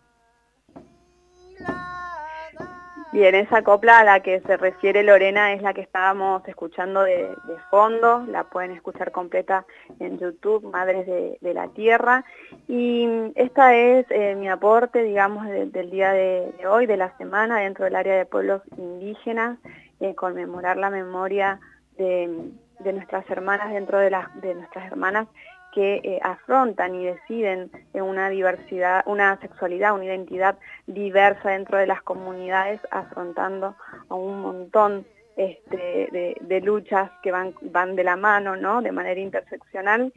Bien, 3.14 3.36
esa 3.36 3.62
copla 3.62 4.00
a 4.00 4.04
la 4.04 4.22
que 4.22 4.42
se 4.42 4.58
refiere 4.58 5.04
Lorena 5.04 5.54
es 5.54 5.62
la 5.62 5.76
que 5.76 5.82
estábamos 5.82 6.42
escuchando 6.48 7.04
de, 7.04 7.30
fondo, 7.70 8.26
la 8.28 8.46
pueden 8.46 8.72
escuchar 8.72 9.12
completa 9.12 9.68
en 10.00 10.18
YouTube, 10.18 10.64
Madres 10.72 11.06
de, 11.06 11.54
la 11.54 11.68
Tierra. 11.68 12.26
Y 12.68 13.08
esta 13.36 13.76
es 13.76 14.08
eh, 14.10 14.34
mi 14.34 14.50
aporte, 14.50 15.04
digamos, 15.04 15.46
del 15.48 15.92
día 15.92 16.12
de, 16.12 16.56
hoy, 16.68 16.88
de 16.88 16.98
la 16.98 17.16
semana, 17.20 17.60
dentro 17.60 17.86
del 17.86 17.96
área 17.96 18.18
de 18.18 18.26
pueblos 18.26 18.64
indígenas, 18.78 19.60
eh, 20.00 20.16
conmemorar 20.16 20.78
la 20.78 20.90
memoria 20.90 21.60
de, 22.00 22.50
nuestras 22.84 23.30
hermanas 23.30 23.72
dentro 23.72 24.00
de, 24.00 24.10
de 24.42 24.56
nuestras 24.56 24.88
hermanas 24.88 25.28
que 25.74 26.02
eh, 26.04 26.20
afrontan 26.24 26.96
y 26.96 27.06
deciden 27.06 27.72
una 27.94 28.30
diversidad, 28.30 29.04
una 29.06 29.40
sexualidad, 29.40 29.94
una 29.94 30.06
identidad 30.06 30.58
diversa 30.88 31.50
dentro 31.50 31.78
de 31.78 31.88
las 31.88 32.02
comunidades, 32.02 32.80
afrontando 32.92 33.76
a 34.10 34.16
un 34.16 34.42
montón 34.42 35.06
este, 35.36 36.36
de, 36.42 36.62
luchas 36.62 37.10
que 37.24 37.32
van, 37.32 37.56
van 37.62 37.96
de 37.96 38.04
la 38.04 38.16
mano, 38.16 38.56
¿no? 38.56 38.82
de 38.82 38.92
manera 38.92 39.20
interseccional, 39.20 40.14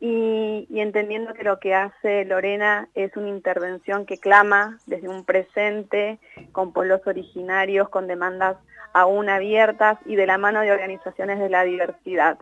y, 0.00 0.68
entendiendo 0.70 1.34
que 1.34 1.42
lo 1.42 1.58
que 1.58 1.74
hace 1.74 2.24
Lorena 2.24 2.88
es 2.94 3.16
una 3.16 3.28
intervención 3.28 4.06
que 4.06 4.18
clama 4.18 4.78
desde 4.86 5.08
un 5.08 5.24
presente, 5.24 6.18
con 6.52 6.72
pueblos 6.72 7.00
originarios, 7.06 7.88
con 7.88 8.06
demandas 8.06 8.56
aún 8.92 9.28
abiertas 9.28 9.98
y 10.06 10.16
de 10.16 10.26
la 10.26 10.38
mano 10.38 10.60
de 10.60 10.70
organizaciones 10.70 11.38
de 11.38 11.48
la 11.48 11.64
diversidad. 11.64 12.38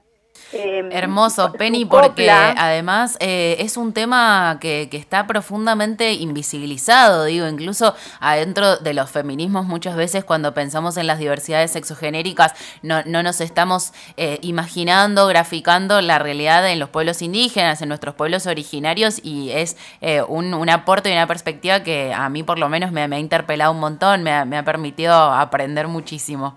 Em, 0.53 0.93
Hermoso, 0.93 1.53
Penny, 1.53 1.85
porque 1.85 2.31
además 2.31 3.17
eh, 3.21 3.57
es 3.59 3.77
un 3.77 3.93
tema 3.93 4.59
que, 4.61 4.89
está 4.93 5.27
profundamente 5.27 6.15
invisibilizado, 6.15 7.25
digo, 7.25 7.47
incluso 7.47 7.95
adentro 8.19 8.77
de 8.77 8.95
los 8.95 9.11
feminismos 9.11 9.67
muchas 9.67 9.95
veces 9.95 10.25
cuando 10.25 10.55
pensamos 10.55 10.97
en 10.97 11.07
las 11.07 11.19
diversidades 11.19 11.73
sexogenéricas 11.73 12.55
no, 12.83 13.03
no 13.05 13.23
nos 13.23 13.41
estamos 13.41 13.93
eh, 14.17 14.39
imaginando, 14.41 15.27
graficando 15.27 16.01
la 16.01 16.19
realidad 16.19 16.69
en 16.71 16.79
los 16.79 16.89
pueblos 16.89 17.21
indígenas, 17.21 17.83
en 17.83 17.89
nuestros 17.89 18.15
pueblos 18.15 18.47
originarios 18.47 19.21
y 19.23 19.51
es 19.51 19.77
eh, 20.01 20.23
un, 20.23 20.69
aporte 20.71 21.11
y 21.11 21.13
una 21.13 21.27
perspectiva 21.27 21.83
que 21.83 22.15
a 22.15 22.29
mí 22.29 22.43
por 22.43 22.59
lo 22.59 22.69
menos 22.69 22.93
me, 22.93 23.03
ha 23.03 23.19
interpelado 23.19 23.73
un 23.73 23.81
montón, 23.81 24.23
me 24.23 24.33
ha 24.33 24.65
permitido 24.65 25.15
aprender 25.15 25.89
muchísimo. 25.89 26.57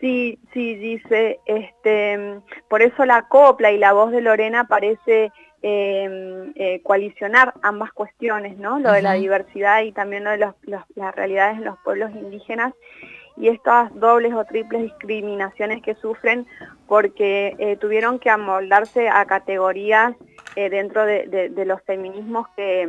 Sí, 0.00 0.38
sí, 0.52 0.74
dice, 0.76 1.40
este, 1.46 2.40
por 2.68 2.82
eso 2.82 3.04
la 3.06 3.28
copla 3.28 3.72
y 3.72 3.78
la 3.78 3.92
voz 3.92 4.12
de 4.12 4.20
Lorena 4.20 4.64
parece 4.68 5.32
em, 5.62 6.52
eh, 6.54 6.80
coalicionar 6.82 7.54
ambas 7.62 7.92
cuestiones, 7.92 8.58
¿no? 8.58 8.78
Lo 8.78 8.92
de 8.92 9.02
la 9.02 9.14
diversidad 9.14 9.82
y 9.82 9.92
también 9.92 10.24
lo 10.24 10.30
de 10.30 10.38
las 10.94 11.14
realidades 11.14 11.58
en 11.58 11.64
los 11.64 11.78
pueblos 11.78 12.10
indígenas 12.12 12.74
y 13.36 13.48
estas 13.48 13.94
dobles 13.98 14.32
o 14.34 14.44
triples 14.44 14.82
discriminaciones 14.82 15.82
que 15.82 15.94
sufren 15.94 16.46
porque 16.86 17.54
eh, 17.58 17.76
tuvieron 17.76 18.18
que 18.18 18.30
amoldarse 18.30 19.08
a 19.08 19.24
categorías 19.26 20.14
eh, 20.56 20.70
dentro 20.70 21.04
de, 21.04 21.52
los 21.66 21.82
feminismos 21.82 22.48
que 22.56 22.88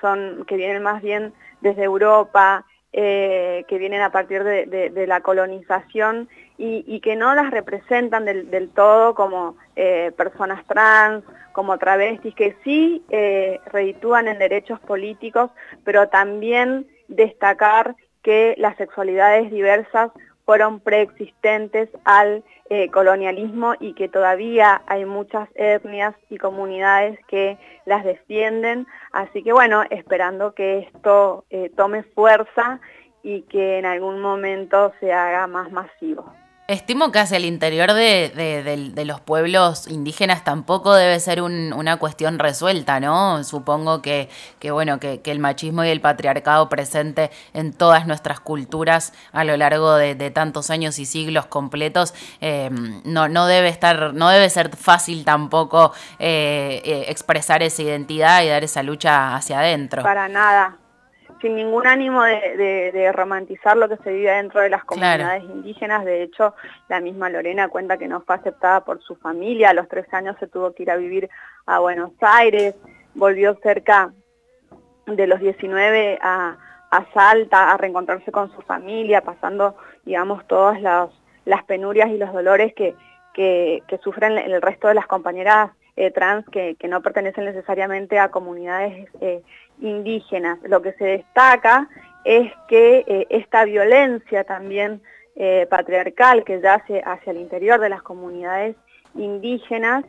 son 0.00 0.44
que 0.46 0.56
vienen 0.56 0.82
más 0.82 1.02
bien 1.02 1.32
desde 1.60 1.84
Europa, 1.84 2.64
eh, 2.98 3.66
que 3.68 3.76
vienen 3.76 4.00
a 4.00 4.10
partir 4.10 4.42
de, 4.42 5.04
la 5.06 5.20
colonización 5.20 6.30
y, 6.56 6.98
que 7.00 7.14
no 7.14 7.34
las 7.34 7.50
representan 7.50 8.24
del, 8.24 8.70
todo 8.74 9.14
como 9.14 9.58
eh, 9.76 10.12
personas 10.16 10.64
trans, 10.66 11.22
como 11.52 11.76
travestis, 11.76 12.34
que 12.34 12.56
sí 12.64 13.04
eh, 13.10 13.60
reditúan 13.66 14.28
en 14.28 14.38
derechos 14.38 14.80
políticos, 14.80 15.50
pero 15.84 16.08
también 16.08 16.86
destacar 17.08 17.96
que 18.22 18.54
las 18.56 18.78
sexualidades 18.78 19.50
diversas 19.50 20.10
fueron 20.46 20.78
preexistentes 20.80 21.90
al 22.04 22.44
eh, 22.70 22.88
colonialismo 22.90 23.74
y 23.80 23.94
que 23.94 24.08
todavía 24.08 24.80
hay 24.86 25.04
muchas 25.04 25.48
etnias 25.56 26.14
y 26.30 26.38
comunidades 26.38 27.18
que 27.26 27.58
las 27.84 28.04
defienden. 28.04 28.86
Así 29.12 29.42
que 29.42 29.52
bueno, 29.52 29.82
esperando 29.90 30.54
que 30.54 30.78
esto 30.78 31.44
eh, 31.50 31.70
tome 31.76 32.04
fuerza 32.04 32.80
y 33.24 33.42
que 33.42 33.78
en 33.78 33.86
algún 33.86 34.20
momento 34.20 34.94
se 35.00 35.12
haga 35.12 35.48
más 35.48 35.70
masivo. 35.72 36.32
Estimo 36.68 37.12
que 37.12 37.20
hacia 37.20 37.36
el 37.36 37.44
interior 37.44 37.92
de, 37.92 39.04
los 39.06 39.20
pueblos 39.20 39.86
indígenas 39.86 40.42
tampoco 40.42 40.94
debe 40.94 41.20
ser 41.20 41.40
una 41.40 41.96
cuestión 41.98 42.40
resuelta, 42.40 42.98
¿no? 42.98 43.44
Supongo 43.44 44.02
que, 44.02 44.28
bueno, 44.72 44.98
que, 44.98 45.20
el 45.26 45.38
machismo 45.38 45.84
y 45.84 45.90
el 45.90 46.00
patriarcado 46.00 46.68
presente 46.68 47.30
en 47.54 47.72
todas 47.72 48.08
nuestras 48.08 48.40
culturas 48.40 49.12
a 49.30 49.44
lo 49.44 49.56
largo 49.56 49.94
de, 49.94 50.16
tantos 50.32 50.70
años 50.70 50.98
y 50.98 51.06
siglos 51.06 51.46
completos 51.46 52.14
eh, 52.40 52.68
no, 53.04 53.28
no 53.28 53.46
debe 53.46 53.68
estar, 53.68 54.12
no 54.12 54.28
debe 54.28 54.50
ser 54.50 54.74
fácil 54.74 55.24
tampoco 55.24 55.92
eh, 56.18 56.82
eh, 56.84 57.04
expresar 57.08 57.62
esa 57.62 57.82
identidad 57.82 58.42
y 58.42 58.48
dar 58.48 58.64
esa 58.64 58.82
lucha 58.82 59.36
hacia 59.36 59.60
adentro. 59.60 60.02
Para 60.02 60.28
nada, 60.28 60.78
sin 61.40 61.56
ningún 61.56 61.86
ánimo 61.86 62.22
de, 62.22 63.12
romantizar 63.14 63.76
lo 63.76 63.88
que 63.88 63.96
se 63.98 64.12
vive 64.12 64.30
dentro 64.30 64.60
de 64.60 64.70
las 64.70 64.84
comunidades 64.84 65.44
indígenas. 65.44 66.04
De 66.04 66.22
hecho, 66.22 66.54
la 66.88 67.00
misma 67.00 67.28
Lorena 67.28 67.68
cuenta 67.68 67.98
que 67.98 68.08
no 68.08 68.20
fue 68.22 68.36
aceptada 68.36 68.84
por 68.84 69.02
su 69.02 69.16
familia. 69.16 69.70
A 69.70 69.74
los 69.74 69.88
tres 69.88 70.12
años 70.12 70.36
se 70.40 70.46
tuvo 70.46 70.72
que 70.72 70.84
ir 70.84 70.90
a 70.90 70.96
vivir 70.96 71.28
a 71.66 71.78
Buenos 71.78 72.12
Aires. 72.20 72.74
Volvió 73.14 73.54
cerca 73.62 74.12
de 75.06 75.26
los 75.26 75.40
19 75.40 76.18
a, 76.22 76.56
Salta 77.12 77.72
a 77.72 77.76
reencontrarse 77.76 78.32
con 78.32 78.50
su 78.52 78.62
familia, 78.62 79.20
pasando, 79.20 79.76
digamos, 80.06 80.46
todas 80.46 80.80
las, 80.80 81.10
penurias 81.66 82.08
y 82.08 82.16
los 82.16 82.32
dolores 82.32 82.72
que, 82.74 82.94
que, 83.34 84.00
sufren 84.02 84.38
el 84.38 84.62
resto 84.62 84.88
de 84.88 84.94
las 84.94 85.06
compañeras 85.06 85.72
eh, 85.98 86.10
trans 86.10 86.44
que, 86.50 86.76
no 86.88 87.00
pertenecen 87.00 87.46
necesariamente 87.46 88.18
a 88.18 88.30
comunidades 88.30 89.08
eh, 89.22 89.40
indígenas. 89.80 90.58
Lo 90.64 90.82
que 90.82 90.92
se 90.92 91.04
destaca 91.04 91.88
es 92.22 92.52
que 92.68 93.04
eh, 93.06 93.26
esta 93.30 93.64
violencia 93.64 94.44
también 94.44 95.00
patriarcal 95.68 96.44
que 96.44 96.62
yace 96.62 97.02
hacia 97.04 97.30
el 97.30 97.36
interior 97.36 97.78
de 97.78 97.90
las 97.90 98.00
comunidades 98.00 98.74
indígenas 99.14 100.02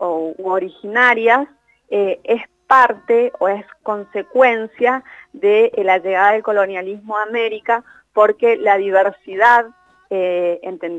o 0.00 0.34
originarias 0.42 1.48
es 1.88 2.42
parte 2.66 3.32
o 3.38 3.48
es 3.48 3.64
consecuencia 3.82 5.02
de 5.32 5.72
la 5.78 5.96
llegada 5.96 6.32
del 6.32 6.42
colonialismo 6.42 7.16
a 7.16 7.22
América 7.22 7.84
porque 8.12 8.58
la 8.58 8.76
diversidad, 8.76 9.64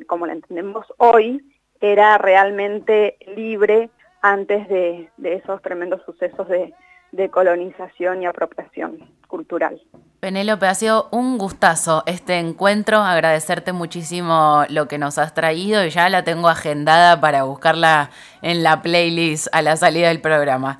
como 0.08 0.26
la 0.26 0.34
entendemos 0.34 0.92
hoy, 0.98 1.46
era 1.82 2.18
realmente 2.18 3.18
libre 3.36 3.92
antes 4.22 4.68
de 4.70 5.10
esos 5.24 5.62
tremendos 5.62 6.02
sucesos 6.06 6.48
de, 6.48 6.74
de 7.12 7.30
colonización 7.30 8.24
y 8.24 8.26
apropiación 8.26 9.00
cultural. 9.28 9.82
Penélope, 10.20 10.68
ha 10.68 10.76
sido 10.76 11.10
un 11.12 11.38
gustazo 11.38 12.04
este 12.06 12.38
encuentro, 12.38 13.00
agradecerte 13.00 13.74
muchísimo 13.74 14.64
lo 14.70 14.88
que 14.88 14.98
nos 14.98 15.18
has 15.18 15.34
traído 15.34 15.84
y 15.84 15.90
ya 15.90 16.10
la 16.10 16.24
tengo 16.24 16.48
agendada 16.48 17.20
para 17.20 17.44
buscarla 17.44 18.12
en 18.42 18.64
la 18.64 18.82
playlist 18.82 19.48
a 19.52 19.62
la 19.62 19.76
salida 19.78 20.10
del 20.10 20.22
programa. 20.22 20.80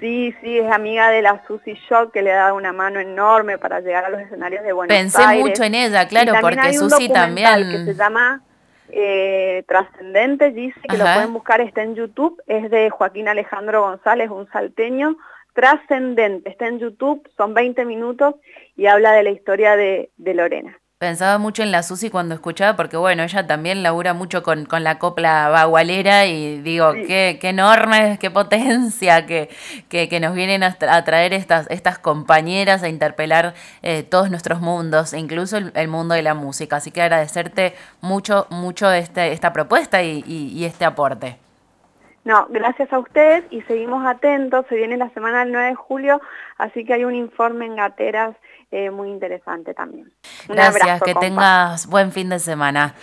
Sí, 0.00 0.34
sí, 0.40 0.58
es 0.58 0.70
amiga 0.70 1.10
de 1.10 1.22
la 1.22 1.44
Susi 1.46 1.74
Shock 1.88 2.12
que 2.12 2.22
le 2.22 2.32
ha 2.32 2.36
dado 2.36 2.56
una 2.56 2.72
mano 2.72 2.98
enorme 2.98 3.58
para 3.58 3.80
llegar 3.80 4.04
a 4.04 4.10
los 4.10 4.20
escenarios 4.20 4.64
de 4.64 4.72
Buenos 4.72 4.94
Aires. 4.94 5.14
Pensé 5.14 5.38
mucho 5.38 5.62
en 5.62 5.74
ella, 5.74 6.08
claro, 6.08 6.34
porque 6.40 6.72
Susi 6.74 7.08
también... 7.08 7.70
que 7.70 7.84
se 7.84 7.94
llama 7.94 8.42
eh, 8.92 9.64
Trascendente, 9.66 10.50
dice 10.50 10.78
que 10.88 10.96
lo 10.96 11.04
pueden 11.04 11.32
buscar, 11.32 11.60
está 11.60 11.82
en 11.82 11.94
YouTube, 11.94 12.40
es 12.46 12.70
de 12.70 12.90
Joaquín 12.90 13.26
Alejandro 13.26 13.80
González, 13.80 14.30
un 14.30 14.48
salteño, 14.50 15.16
trascendente. 15.54 16.50
Está 16.50 16.68
en 16.68 16.78
YouTube, 16.78 17.28
son 17.36 17.54
20 17.54 17.84
minutos 17.84 18.34
y 18.76 18.86
habla 18.86 19.12
de 19.12 19.22
la 19.22 19.30
historia 19.30 19.76
de, 19.76 20.10
Lorena. 20.18 20.78
Pensaba 21.02 21.38
mucho 21.38 21.64
en 21.64 21.72
la 21.72 21.82
Susi 21.82 22.10
cuando 22.10 22.32
escuchaba, 22.32 22.76
porque 22.76 22.96
bueno, 22.96 23.24
ella 23.24 23.44
también 23.44 23.82
labura 23.82 24.14
mucho 24.14 24.44
con, 24.44 24.68
la 24.70 25.00
copla 25.00 25.48
bagualera 25.48 26.26
y 26.26 26.60
digo, 26.60 26.92
qué, 26.92 27.38
qué, 27.40 27.48
enorme, 27.48 28.18
qué 28.20 28.30
potencia 28.30 29.26
que, 29.26 29.50
que, 29.88 30.20
nos 30.20 30.32
vienen 30.32 30.62
a, 30.62 30.76
traer 30.76 31.32
estas, 31.32 31.68
estas 31.72 31.98
compañeras 31.98 32.84
a 32.84 32.88
interpelar 32.88 33.54
eh, 33.82 34.04
todos 34.04 34.30
nuestros 34.30 34.60
mundos, 34.60 35.12
incluso 35.12 35.56
el, 35.56 35.88
mundo 35.88 36.14
de 36.14 36.22
la 36.22 36.34
música. 36.34 36.76
Así 36.76 36.92
que 36.92 37.02
agradecerte 37.02 37.74
mucho, 38.00 38.46
mucho 38.50 38.88
este, 38.92 39.32
esta 39.32 39.52
propuesta 39.52 40.04
y 40.04 40.64
este 40.64 40.84
aporte. 40.84 41.36
No, 42.24 42.46
gracias 42.50 42.92
a 42.92 43.00
ustedes 43.00 43.44
y 43.50 43.62
seguimos 43.62 44.06
atentos, 44.06 44.64
se 44.68 44.76
viene 44.76 44.96
la 44.96 45.10
semana 45.10 45.40
del 45.40 45.50
9 45.50 45.68
de 45.70 45.74
julio, 45.74 46.20
así 46.56 46.84
que 46.84 46.94
hay 46.94 47.04
un 47.04 47.16
informe 47.16 47.66
en 47.66 47.74
Gateras 47.74 48.36
eh, 48.72 48.90
muy 48.90 49.10
interesante 49.10 49.74
también. 49.74 50.12
gracias, 50.48 51.02
que 51.02 51.14
tengas 51.14 51.86
buen 51.86 52.10
fin 52.10 52.28
de 52.30 52.38
semana. 52.38 52.94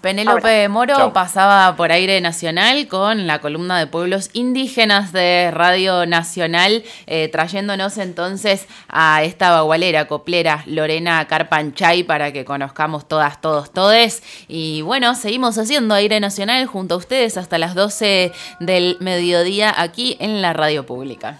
Penélope 0.00 0.68
Moro 0.68 1.12
pasaba 1.12 1.74
por 1.74 1.90
aire 1.90 2.20
nacional 2.20 2.86
con 2.86 3.26
la 3.26 3.40
columna 3.40 3.80
de 3.80 3.88
pueblos 3.88 4.30
indígenas 4.32 5.12
de 5.12 5.50
Radio 5.50 6.06
Nacional, 6.06 6.84
eh, 7.08 7.28
trayéndonos 7.28 7.98
entonces 7.98 8.68
a 8.88 9.24
esta 9.24 9.50
bagualera, 9.50 10.06
coplera 10.06 10.62
Lorena 10.66 11.26
Carpanchay 11.26 12.04
para 12.04 12.32
que 12.32 12.44
conozcamos 12.44 13.08
todas, 13.08 13.40
todos, 13.40 13.72
todes. 13.72 14.22
Y 14.46 14.82
bueno, 14.82 15.16
seguimos 15.16 15.58
haciendo 15.58 15.96
aire 15.96 16.20
nacional 16.20 16.66
junto 16.66 16.94
a 16.94 16.98
ustedes 16.98 17.36
hasta 17.36 17.58
las 17.58 17.74
12 17.74 18.30
del 18.60 18.98
mediodía 19.00 19.74
aquí 19.76 20.16
en 20.20 20.42
la 20.42 20.52
radio 20.52 20.86
pública. 20.86 21.38